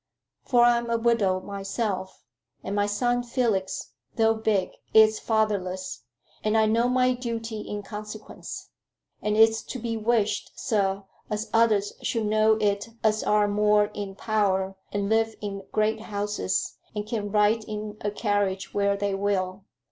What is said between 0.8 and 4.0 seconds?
a widow myself, and my son Felix,